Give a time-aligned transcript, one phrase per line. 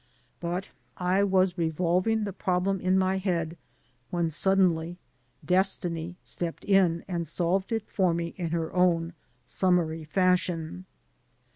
[0.39, 0.69] But—
[1.15, 3.55] I was revolving the problem in my head,
[4.09, 4.97] when suddenly
[5.45, 9.13] Destiny stepped in and solved it for me in her own
[9.45, 10.85] summary fashion.